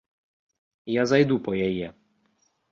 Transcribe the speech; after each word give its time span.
Я 1.01 1.05
зайду 1.13 1.35
па 1.45 1.53
яе. 1.69 1.87